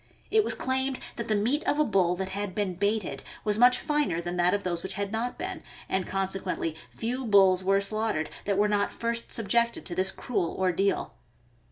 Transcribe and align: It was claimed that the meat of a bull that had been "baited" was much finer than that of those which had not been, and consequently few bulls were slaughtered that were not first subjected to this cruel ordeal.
It 0.31 0.43
was 0.43 0.55
claimed 0.55 0.97
that 1.17 1.27
the 1.27 1.35
meat 1.35 1.63
of 1.65 1.77
a 1.77 1.83
bull 1.85 2.15
that 2.15 2.29
had 2.29 2.55
been 2.55 2.73
"baited" 2.73 3.21
was 3.45 3.59
much 3.59 3.77
finer 3.77 4.19
than 4.19 4.35
that 4.37 4.51
of 4.55 4.63
those 4.63 4.81
which 4.81 4.95
had 4.95 5.11
not 5.11 5.37
been, 5.37 5.61
and 5.87 6.07
consequently 6.07 6.75
few 6.89 7.23
bulls 7.23 7.63
were 7.63 7.79
slaughtered 7.79 8.31
that 8.45 8.57
were 8.57 8.67
not 8.67 8.91
first 8.91 9.31
subjected 9.31 9.85
to 9.85 9.93
this 9.93 10.09
cruel 10.09 10.55
ordeal. 10.57 11.13